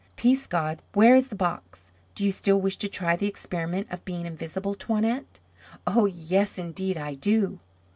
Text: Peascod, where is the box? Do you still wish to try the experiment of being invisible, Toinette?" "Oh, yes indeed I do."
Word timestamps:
Peascod, 0.17 0.79
where 0.93 1.15
is 1.15 1.29
the 1.29 1.35
box? 1.35 1.91
Do 2.15 2.25
you 2.25 2.31
still 2.31 2.59
wish 2.59 2.77
to 2.77 2.87
try 2.89 3.15
the 3.15 3.27
experiment 3.27 3.85
of 3.91 4.03
being 4.03 4.25
invisible, 4.25 4.73
Toinette?" 4.73 5.39
"Oh, 5.85 6.07
yes 6.07 6.57
indeed 6.57 6.97
I 6.97 7.13
do." 7.13 7.59